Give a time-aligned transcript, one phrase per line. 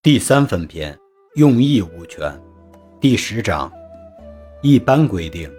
[0.00, 0.96] 第三分篇
[1.34, 2.32] 用益物权
[3.00, 3.70] 第十章
[4.62, 5.50] 一般规定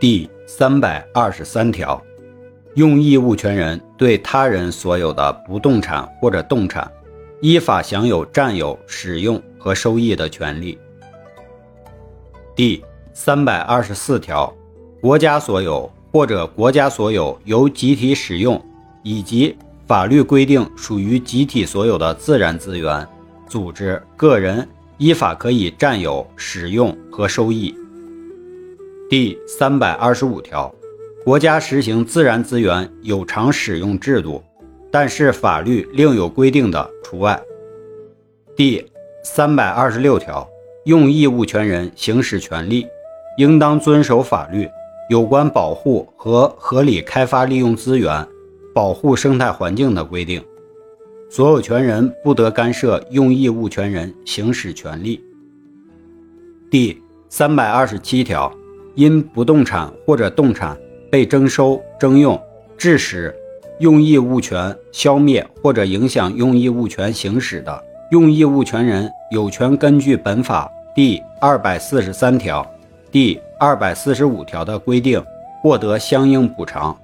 [0.00, 2.02] 第三百二十三条，
[2.74, 6.90] 用益物权人对他人所有的不动产或者动产，
[7.40, 10.76] 依法享有占有、使用和收益的权利。
[12.56, 12.84] 第
[13.14, 14.52] 三百二十四条，
[15.00, 18.60] 国家所有或者国家所有由集体使用，
[19.04, 23.06] 以及法律规定属于集体所有的自然资源。
[23.52, 27.74] 组织、个人依法可以占有、使用和收益。
[29.10, 30.74] 第三百二十五条，
[31.22, 34.42] 国家实行自然资源有偿使用制度，
[34.90, 37.38] 但是法律另有规定的除外。
[38.56, 38.90] 第
[39.22, 40.48] 三百二十六条，
[40.86, 42.86] 用益物权人行使权利，
[43.36, 44.66] 应当遵守法律
[45.10, 48.26] 有关保护和合理开发利用资源、
[48.74, 50.42] 保护生态环境的规定。
[51.34, 55.18] 所有权人不得干涉用益物权人行使权利。
[56.70, 58.52] 第三百二十七条，
[58.96, 60.76] 因不动产或者动产
[61.10, 62.38] 被征收、征用，
[62.76, 63.34] 致使
[63.78, 72.70] 用益物权消灭或者影响用益物权行使的，用益物权人有权根据本法第二百四十三条、
[73.10, 75.24] 第二百四十五条的规定，
[75.62, 76.94] 获得相应补偿。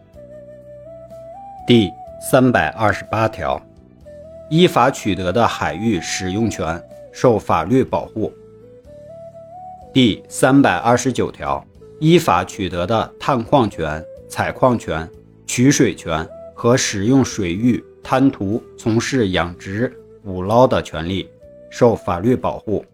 [1.67, 1.91] 第
[2.31, 3.59] 三百二十八条。
[4.51, 6.83] 依法取得的海域使用权
[7.13, 8.33] 受法律保护。
[9.93, 11.63] 第三百二十九条，
[12.01, 15.09] 依法取得的探矿权、采矿权、
[15.47, 19.93] 取水权和使用水域滩涂从事养殖、
[20.25, 21.29] 捕捞的权利
[21.71, 22.85] 受法律保护。